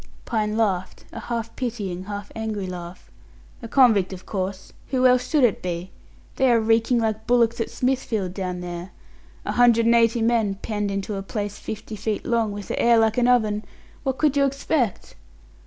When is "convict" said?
3.67-4.11